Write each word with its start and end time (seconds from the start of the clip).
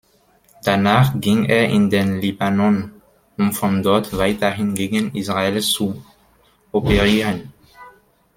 Danach 0.63 1.13
ging 1.21 1.45
er 1.45 1.69
in 1.69 1.91
den 1.91 2.19
Libanon, 2.19 2.91
um 3.37 3.53
von 3.53 3.83
dort 3.83 4.17
weiterhin 4.17 4.73
gegen 4.73 5.13
Israel 5.15 5.61
zu 5.61 6.03
operieren. 6.71 7.53